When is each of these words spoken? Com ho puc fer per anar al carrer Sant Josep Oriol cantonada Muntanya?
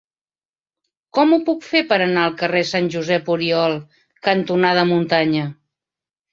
Com 1.17 1.35
ho 1.35 1.39
puc 1.49 1.67
fer 1.73 1.83
per 1.91 1.99
anar 2.07 2.23
al 2.23 2.33
carrer 2.41 2.63
Sant 2.71 2.89
Josep 2.97 3.31
Oriol 3.37 3.79
cantonada 4.31 4.91
Muntanya? 4.97 5.49